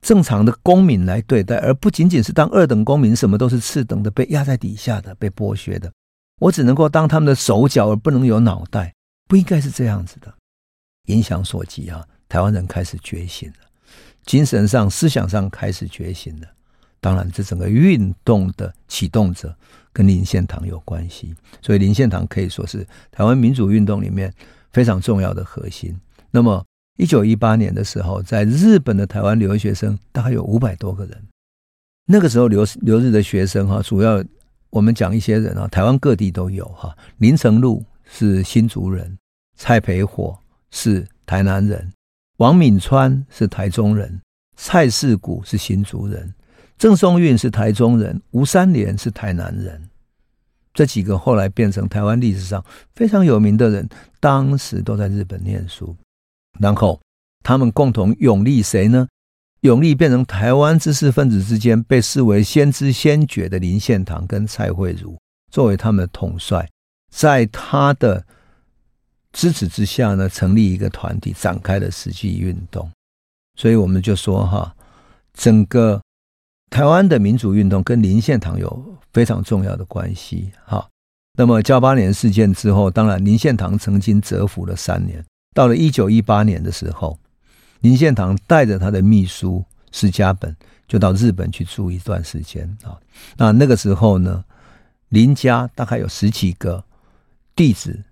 [0.00, 5.92] 正常的公民来对待，而不仅仅是当二等公民，什么都是次等的，被压在底下的、被剥削的。
[6.40, 8.94] 我只能够当他们的手脚，而不能有脑袋，
[9.28, 10.32] 不应该是这样子的。
[11.06, 13.56] 影响所及啊，台湾人开始觉醒了，
[14.24, 16.46] 精神上、思想上开始觉醒了。
[17.00, 19.54] 当然，这整个运动的启动者
[19.92, 24.32] 跟林献堂有关系，所以林献堂可以说是台湾民主运动里面
[24.72, 25.94] 非常重要的核心。
[26.30, 26.64] 那么。
[26.96, 31.22] 一九一八年的时候，在日本的台湾留学生大概有五百多个人。
[32.06, 34.22] 那个时候留留日的学生哈，主要
[34.68, 36.96] 我们讲一些人啊，台湾各地都有哈。
[37.18, 39.16] 林成禄是新竹人，
[39.56, 40.36] 蔡培火
[40.70, 41.92] 是台南人，
[42.38, 44.20] 王敏川是台中人，
[44.56, 46.34] 蔡世古是新竹人，
[46.76, 49.80] 郑松韵是台中人，吴三连是台南人。
[50.74, 53.88] 这几个后来变成台湾历史上非常有名的人，
[54.20, 55.96] 当时都在日本念书。
[56.58, 57.00] 然后，
[57.42, 59.06] 他们共同拥立谁呢？
[59.60, 65.18] 拥立变成台湾知识分子之间被视为先知先觉的林献堂跟蔡惠如
[65.50, 66.66] 作为他们的统帅，
[67.12, 68.24] 在他的
[69.32, 72.90] 支持之下呢，成立一个团体，展开了实际运动。
[73.58, 74.74] 所以我们就说哈，
[75.34, 76.00] 整个
[76.70, 80.50] 台湾的民主运动跟林献堂有非常重要的关系。
[80.64, 80.88] 哈，
[81.36, 85.22] 那么噍吧哖事件之后，当然林献堂曾经蛰伏了三年。
[85.54, 87.18] 到了一九一八年的时候，
[87.80, 90.54] 林献堂带着他的秘书石家本
[90.86, 92.98] 就到日本去住一段时间啊。
[93.36, 94.44] 那那个时候呢，
[95.08, 96.84] 林家大概有十几个
[97.56, 98.04] 弟子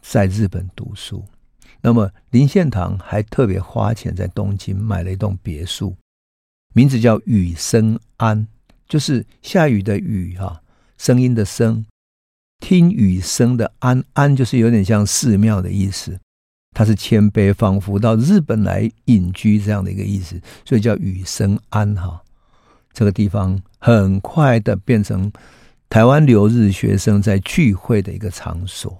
[0.00, 1.24] 在日本读书。
[1.82, 5.94] 那么林献堂还特别花钱在东京买了一栋别墅，
[6.74, 8.46] 名字叫雨声庵，
[8.88, 10.62] 就是下雨的雨哈，
[10.98, 11.84] 声音的声，
[12.58, 16.18] 听雨声的庵，庵就是有点像寺庙的意思。
[16.76, 22.20] 他是谦卑，仿佛到日本来隐居这样的一个意思，所以叫雨声庵哈。
[22.92, 25.32] 这个地方很快的变成
[25.88, 28.94] 台湾留日学生在聚会的一个场所。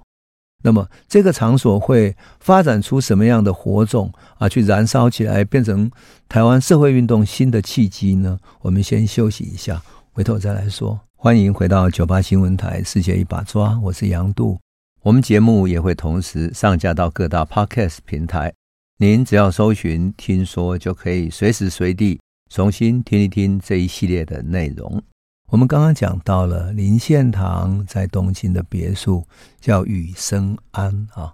[0.64, 4.48] 那么这个场所会发展出什么样的火种啊？
[4.48, 5.90] 去燃烧起来，变成
[6.30, 8.38] 台湾社会运动新的契机呢？
[8.62, 10.98] 我们先休息一下，回头再来说。
[11.14, 14.58] 欢迎回到九八新闻台《世界一把抓》，我是杨度。
[15.06, 18.52] 我们节目也会同时上架到各大 Podcast 平台，
[18.98, 22.18] 您只要搜寻“听说”，就可以随时随地
[22.50, 25.00] 重新听一听这一系列的内容。
[25.46, 29.24] 我们刚刚讲到了林献堂在东京的别墅
[29.60, 31.32] 叫雨声庵啊，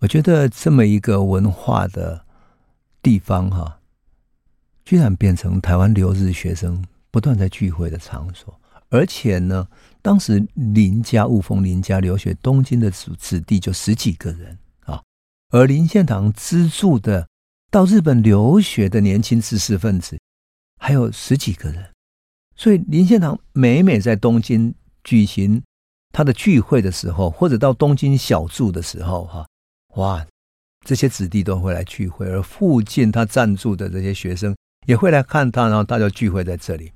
[0.00, 2.22] 我觉得这么一个文化的
[3.00, 3.78] 地方哈，
[4.84, 8.60] 居然变成台湾留日学生不断在聚会的场所。
[8.90, 9.68] 而且呢，
[10.08, 15.02] 当时林家雾峰林家留学东京的子子弟就十几个人啊，
[15.50, 17.28] 而林献堂资助的
[17.70, 20.18] 到日本留学的年轻知识分子
[20.78, 21.90] 还有十几个人，
[22.56, 25.62] 所以林献堂每每在东京举行
[26.10, 29.46] 他的聚会的时候，或者到东京小住的时候，哈，
[29.96, 30.26] 哇，
[30.86, 36.92] 这些子弟都会来聚会，而附近他赞助的这些学生也会来看他，然后大家聚会在这里，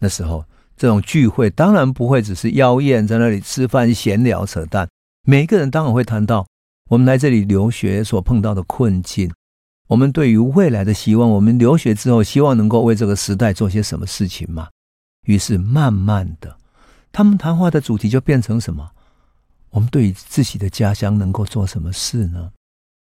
[0.00, 0.44] 那时候。
[0.76, 4.88] 这种聚会当然不会只是妖艳，在那里吃饭闲聊扯淡。
[5.26, 6.46] 每一个人当然会谈到
[6.90, 9.32] 我们来这里留学所碰到的困境，
[9.88, 14.68] 我们对于未来的希望，我们留学之后希望能够为这个时代做些什么事情嘛。
[15.26, 16.56] 于是慢慢的，
[17.10, 18.90] 他们谈话的主题就变成什么？
[19.70, 22.52] 我们对于自己的家乡能够做什么事呢？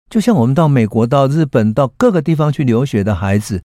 [0.09, 3.61] 就像我们到美国、到日本、到各个地方去留学的孩子，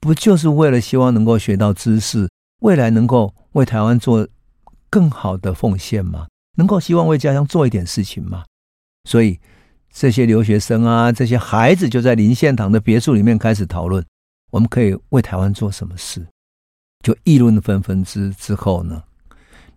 [0.00, 2.28] 不就是为了希望能够学到知识？
[2.66, 4.26] 未来能够为台湾做
[4.90, 6.26] 更好的奉献吗？
[6.56, 8.44] 能够希望为家乡做一点事情吗？
[9.04, 9.38] 所以
[9.92, 14.04] 这些留学生啊，这些孩子就在林献堂的别墅里面开始讨论：
[14.50, 16.26] 我们可以为台湾做什么事？
[17.04, 19.04] 就议论纷纷之之后呢，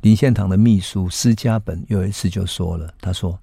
[0.02, 3.40] 林献堂的秘书施家本有一次就说了，他说：“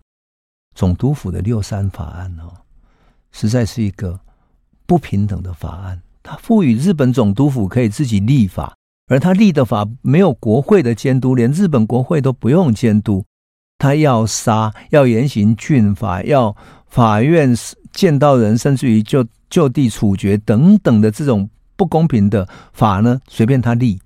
[0.75, 2.53] 总督府的六三法案哦，
[3.31, 4.19] 实在是一个
[4.87, 6.03] 不平等的法案。
[6.25, 8.75] 他赋予日本总督府可以自己立法，
[9.07, 13.25] 而他立的法没有国会的监督，连日本国会都不用监督。
[13.79, 16.57] 他要杀，要严刑峻法，要
[16.89, 17.55] 法院
[17.93, 24.01] 见到人，甚至于就就地处决等等的这种不公平的法呢，随便他立。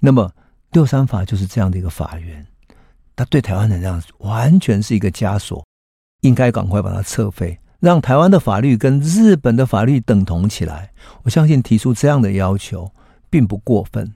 [0.00, 0.30] 那么。”
[0.72, 2.46] 六三法就是这样的一个法源，
[3.14, 5.64] 他对台湾人这样完全是一个枷锁，
[6.20, 10.90] 应该赶快把它撤废，让台湾的法律跟日本的法律等同起来。
[11.22, 12.90] 我相信提出这样的要求
[13.30, 14.12] 并不过分。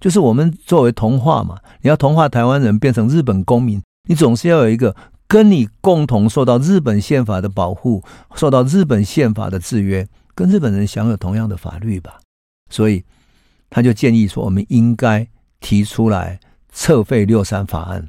[0.00, 4.94] 就是我们作为同化嘛，你要同化台湾人变成日本公民，你总是要有一个
[5.26, 8.02] 跟你共同受到日本宪法的保护，
[8.34, 12.20] 受到日本宪法的制约，跟日本人享有同样的法律吧。
[12.70, 13.04] 所以
[13.70, 15.26] 他就建议说，我们应该。
[15.60, 16.38] 提出来
[16.74, 18.06] 撤废六三法案，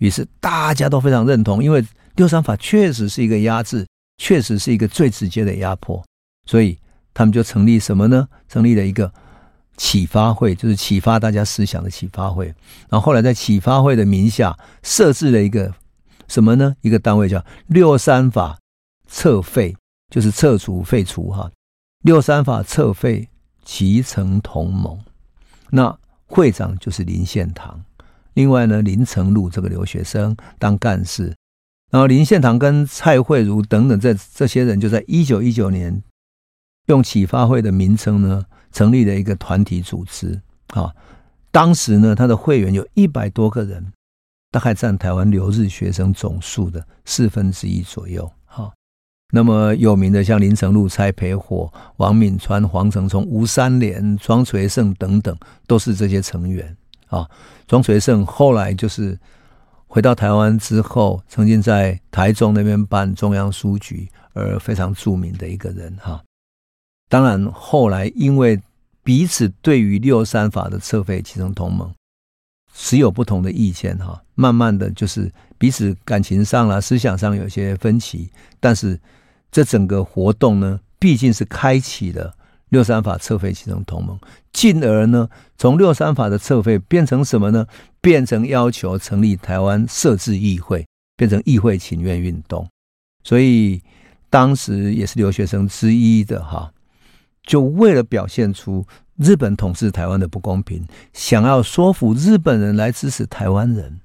[0.00, 1.82] 于是大家都非常认同，因为
[2.16, 3.86] 六三法确实是一个压制，
[4.18, 6.04] 确实是一个最直接的压迫，
[6.44, 6.78] 所以
[7.14, 8.28] 他们就成立什么呢？
[8.46, 9.10] 成立了一个
[9.76, 12.46] 启发会，就是启发大家思想的启发会。
[12.88, 15.74] 然后后来在启发会的名下设置了一个
[16.28, 16.74] 什么呢？
[16.82, 18.58] 一个单位叫六三法
[19.08, 19.76] 撤废，
[20.10, 21.50] 就是撤除、废除哈。
[22.02, 23.28] 六三法撤废，
[23.64, 24.98] 期成同盟。
[25.70, 25.96] 那
[26.26, 27.84] 会长就是林献堂，
[28.34, 31.34] 另外呢，林呈禄这个留学生当干事，
[31.90, 36.02] 然后林献堂跟蔡慧如等等这这些人就在一九一九年
[36.86, 40.92] 用启发会的名称呢，成立了一个团体组织啊。
[41.50, 43.92] 当时呢，他的会员有一百多个人，
[44.50, 48.30] 大概占台湾留日学生总数的四分之一左右。
[49.34, 55.34] 那么有名的像林成禄、蔡培火、王敏川、黄承聪、吴三连、庄垂胜等等，
[55.66, 57.26] 都是这些成员啊。
[57.66, 59.18] 庄垂胜后来就是
[59.86, 66.22] 回到台湾之后，曾经在台中那边办中央书局，而非常著名的一个人哈。
[67.12, 68.58] 当然后来因为
[69.04, 71.92] 彼此对于六三法的撤废期成同盟，
[72.74, 78.98] 持有不同的意见哈，慢慢的就是彼此感情上啦、思想上有些分歧，但是。
[79.54, 82.34] 这整个活动呢，毕竟是开启了
[82.70, 84.18] 六三法撤废期成同盟，
[84.50, 87.66] 进而呢，从六三法的撤废变成什么呢？
[88.00, 90.86] 变成要求成立台湾设置议会，
[91.18, 92.66] 变成议会请愿运动。
[93.22, 93.82] 所以
[94.30, 96.72] 当时也是留学生之一的哈，
[97.46, 98.86] 就为了表现出
[99.16, 104.00] 日本统治台湾的不公平，想要说服日本人来支持台湾人，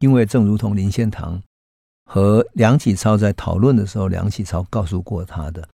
[0.00, 1.42] 因为正如同林献堂。
[2.10, 5.68] 和梁启超在讨论的时候，梁启超告诉过他的：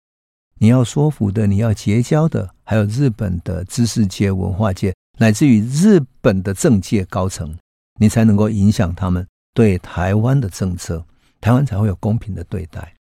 [0.59, 7.57] 你要说服的，你要结交的，还有日本的知识界、文化界，乃至于日本的政界高层，
[8.01, 11.07] 你才能够影响他们对台湾的政策，
[11.41, 12.93] 台湾才会有公平的对待。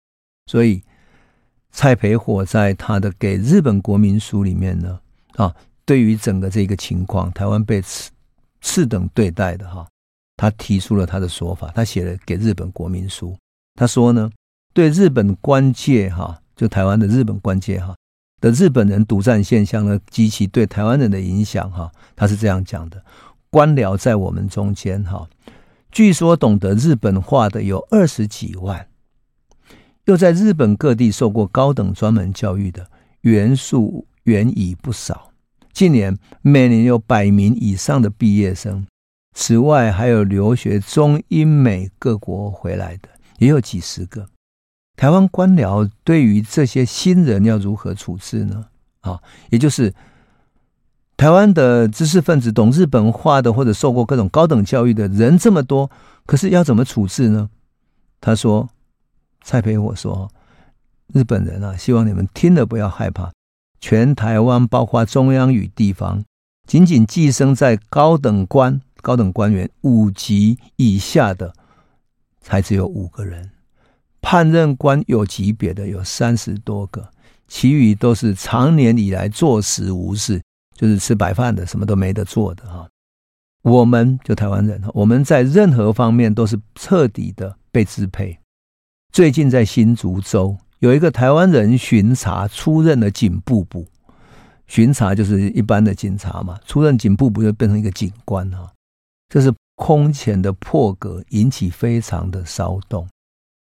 [0.46, 0.84] 所以，
[1.74, 5.00] 蔡培火在他的《给日本国民书》里面呢，
[5.36, 5.54] 啊，
[5.86, 8.12] 对于整个这个情况，台湾被次
[8.62, 9.86] 次等对待的哈。
[10.38, 13.36] 他提出了他的说法，他写了给日本国民书。
[13.76, 14.30] 他说呢，
[14.74, 17.96] 对日本官界哈，就台湾的日本官界哈
[18.40, 23.04] 的日本人独占现象呢，及其对台湾人的影响哈，他是这样讲的：
[23.50, 25.28] 官僚在我们中间哈，
[25.92, 28.88] 据说懂得日本话的有二十几万，
[30.06, 32.88] 又在日本各地受过高等专门教育的
[33.22, 35.32] 元素远已不少。
[35.72, 38.86] 近年每年有百名以上的毕业生。
[39.34, 44.28] 此外，还有留学中英美各国回来的，也有几十个。
[44.96, 48.66] 台湾官僚对于这些新人要如何处置呢？
[49.02, 49.92] 啊，也就是
[51.18, 55.90] 台湾的知识分子，懂日本话的，或者受过各种高等教育的人这么多，
[56.28, 57.50] 可是要怎么处置呢？
[58.22, 58.70] 他说
[59.44, 60.32] ：“蔡培火说，
[61.14, 63.32] 日本人啊，希望你们听了不要害怕。
[63.80, 66.24] 全台湾，包括中央与地方，
[66.68, 71.54] 仅仅寄生在高等官。”高等官员五级以下的
[72.40, 73.52] 才只有五个人，
[74.22, 77.10] 判任官有级别的有三十多个，
[77.50, 80.42] 其余都是长年以来坐食无事，
[80.74, 82.88] 就是吃白饭的，什么都没得做的哈。
[83.64, 88.40] 我们就台湾人，我们在任何方面都是彻底的被支配。
[89.14, 93.86] 最近在新竹州有一个台湾人巡查出任了警部部，
[94.66, 98.74] 巡查就是一般的警察嘛，出任警部部就变成一个警官哈。
[99.30, 103.08] 这是空前的破格，引起非常的骚动。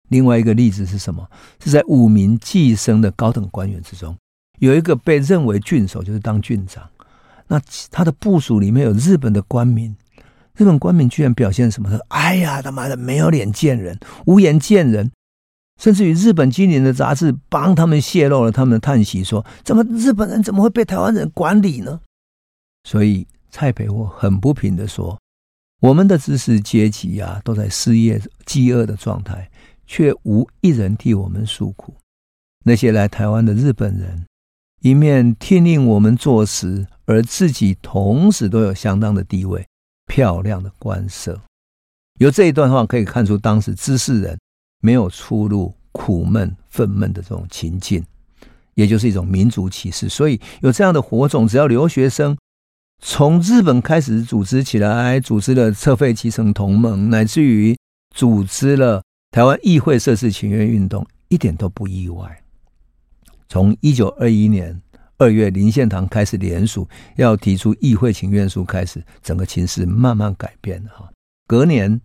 [0.08, 1.24] 另外一个例子是什么？
[1.62, 4.16] 是在五名寄生的高等官员之中，
[4.58, 6.82] 有一个被认为郡守，就是当郡长。
[7.46, 7.62] 那
[7.92, 9.94] 他的部署里面有日本的官民，
[10.56, 11.88] 日本官民居然表现什么？
[11.88, 15.12] 说：“哎呀，他妈的，没有脸见人，无颜见人。”
[15.78, 22.00] 甚至于日本经典的杂志帮他们泄露了他们的叹息，说：“怎么日本人怎么会被台湾人管理呢？”
[22.84, 25.18] 所以蔡培火很不平的说
[25.80, 29.50] ：“我们的知识阶级啊，都在失业、饥饿的状态，
[29.86, 31.94] 却无一人替我们诉苦。
[32.64, 34.26] 那些来台湾的日本人，
[34.80, 39.66] 一面听令我们做事。”而自己同时都有相当的地位，
[40.06, 41.40] 漂亮的官舍。
[42.18, 44.38] 由这一段话可以看出，当时知识人
[44.80, 48.04] 没有出路、苦闷、愤懑的这种情境，
[48.74, 50.08] 也就是一种民族歧视。
[50.08, 52.36] 所以有这样的火种，只要留学生
[53.02, 57.76] 从日本开始组织起来，组织了撤废基层同盟，乃至于
[58.14, 62.42] 组织了台湾议会设置请愿运动，一点都不意外。
[63.48, 64.80] 从一九二一年。
[65.20, 71.10] 二月，林献堂开始联署，要提出议会请愿书，开始整个情势慢慢改变了哈。
[71.48, 72.00] 隔年，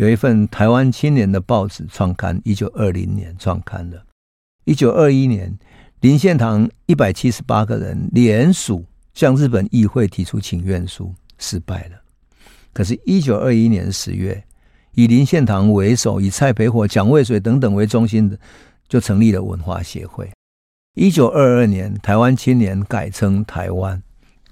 [0.00, 4.02] 有一份台湾青年的报纸创刊，一九二零年创刊的。
[4.64, 5.54] 一九二一年，
[6.00, 8.82] 林献堂一百七十八个人联署
[9.12, 12.00] 向日本议会提出请愿书，失败了。
[12.72, 14.42] 可是，一九二一年十月，
[14.94, 18.38] 以林献堂为首，以蔡培火、蒋渭水等等为中心的，
[18.88, 20.30] 就成立了文化协会。
[20.94, 24.02] 一九二二年，台湾青年改称台湾，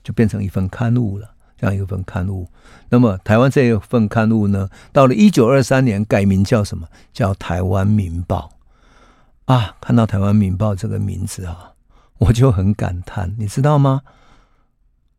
[0.05, 1.37] 就变成一份刊物了。
[1.59, 2.49] 这样一份刊物，
[2.89, 6.87] 那么台湾这一份刊物呢，到了一九二三年改名叫什么？
[7.13, 8.53] 叫《台湾民报》
[9.53, 9.77] 啊！
[9.81, 11.73] 看到《台湾民报》这个名字啊，
[12.19, 14.03] 我就很感叹，你知道吗？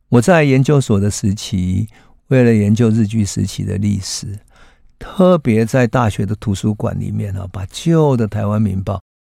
[0.07, 1.89] 我在研究所的时期，
[2.29, 4.39] 为了研究日据时期的历史，
[4.97, 8.95] 特别在大学的图书馆里面啊，把旧的《台湾民报》。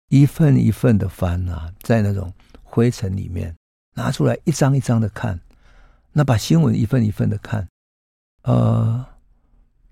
[0.08, 2.30] 一份一份的翻啊，在那种
[2.62, 3.56] 灰尘里面
[3.94, 5.40] 拿出来一张一张的看，
[6.12, 7.66] 那把新闻一份一份的看。
[8.42, 9.04] 呃，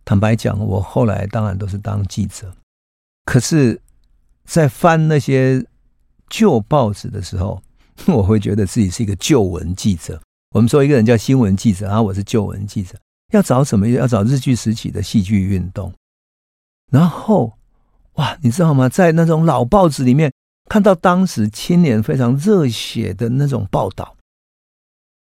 [0.04, 2.54] 坦白讲，我后来当然都是当记者，
[3.24, 3.80] 可是，
[4.44, 5.64] 在翻那些
[6.28, 7.62] 旧报纸的时候，
[8.08, 10.20] 我会觉得自己是一个旧闻记者。
[10.54, 12.98] 我们说一个人叫新闻记者啊，我是旧闻记者，
[13.32, 13.88] 要找什么？
[13.88, 15.92] 要找日据时期的戏剧运动，
[16.90, 17.54] 然后。
[18.14, 18.88] 哇，你知道吗？
[18.88, 20.30] 在那种老报纸里面
[20.68, 24.16] 看到当时青年非常热血的那种报道，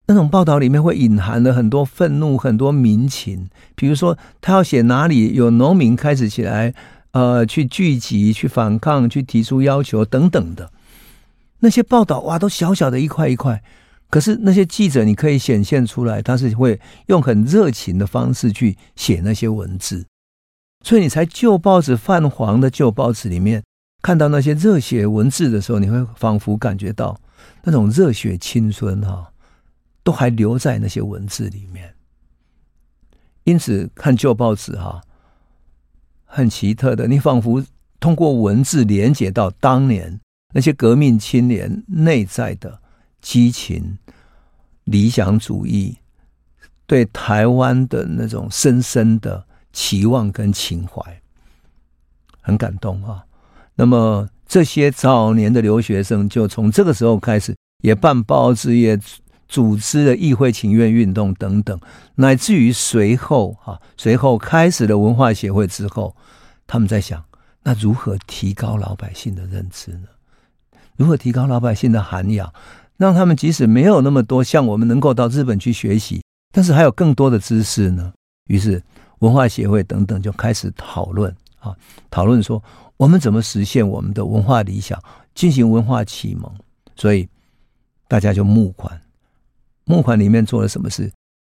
[0.06, 3.48] 那种报道里面会隐含了很多愤怒、很多民情。
[3.74, 6.72] 比如说，他要写哪里有农民开始起来，
[7.10, 10.70] 呃，去聚集、去反抗、去提出要求等等的
[11.60, 13.62] 那些报道，哇，都小小的一块一块。
[14.08, 20.06] 可是那些记者，你可以显现出来，他是会用很热情的方式去写那些文字。
[20.84, 23.64] 所以你才旧报纸泛黄的旧报纸里面
[24.02, 27.18] 看到那些热血文字的时候，你会仿佛感觉到
[27.64, 29.32] 那种热血青春哈，
[30.06, 31.92] 都还留在那些文字里面。
[33.42, 35.02] 因此看旧报纸哈，
[36.24, 37.60] 很奇特的，你仿佛
[37.98, 40.20] 通过文字连接到当年
[40.54, 42.80] 那些革命青年内在的
[43.20, 43.98] 激情、
[44.84, 45.98] 理想主义，
[46.86, 49.44] 对台湾的那种深深的。
[49.72, 51.20] 期望跟情怀
[52.40, 53.26] 很感动啊！
[53.74, 58.98] 那么这些早年的留学生就从这个时候开始，也办报纸，也
[59.48, 61.78] 组织了议会请愿运动等等，
[62.16, 66.14] 乃至于随后啊，随后开始了文化协会之后，
[66.66, 67.24] 他们在想：
[67.62, 70.08] 那如何提高老百姓的认知呢？
[70.96, 72.52] 如何提高老百姓的涵养，
[72.96, 76.22] 让他们即使没有那么多像我们能够到日本去学习，
[76.52, 78.12] 但是还有更多的知识呢？
[78.48, 78.82] 于是。
[79.20, 81.74] 文化协会等等就开始讨论啊，
[82.10, 82.62] 讨论说
[82.98, 85.02] 我们怎么实现我们的文化理想，
[85.34, 86.52] 进行文化启蒙。
[86.96, 87.26] 所以
[88.08, 89.00] 大家就募款，
[89.86, 91.10] 募款里面做了什么事？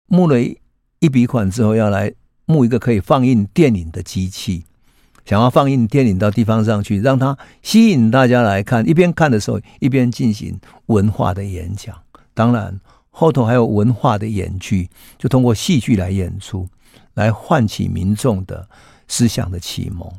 [0.08, 2.12] 募了一笔款之后，要来
[2.46, 4.66] 募一个可以放映电影的机器，
[5.24, 8.90] 想要放映电影到地方上去，让它吸引大家来看。
[8.90, 11.96] 一边看的时候，一边进行文化的演讲。
[12.34, 12.80] 当然
[13.12, 16.68] 后头还有文化的演剧，就通过戏剧来演出。
[17.16, 18.70] 来唤起民众的
[19.06, 20.10] 思想的启蒙，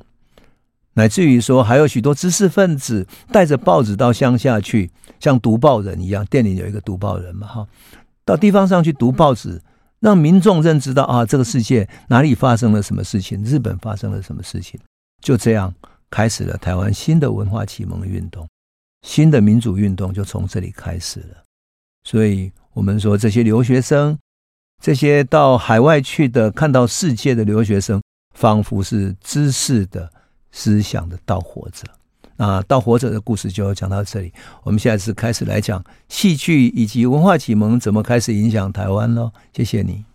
[0.93, 7.67] 乃至于说还有许多知识分子带着报纸到乡下去，像读报人一样，店里有一个读报人嘛，哈，
[8.25, 9.61] 到地方上去读报纸，
[10.01, 14.81] 让民众认知到啊，这个世界哪里发生了什么事情，日本发生了什么事情，
[15.21, 15.75] 就这样
[16.11, 18.49] 开始了台湾新的文化启蒙运动，
[19.07, 21.43] 新的民主运动就从这里开始了。
[22.05, 24.19] 所以，我们说这些留学生。
[24.85, 28.03] 这些到海外去的、看到世界的留学生，
[28.35, 30.11] 仿佛是知识的
[30.51, 31.85] 思想的导火者。
[32.43, 34.33] 啊，到活着》的故事就讲到这里。
[34.65, 39.31] 我们现在是开始来讲戏剧以及文化启蒙怎么开始影响台湾喽。
[39.53, 40.05] 谢谢你。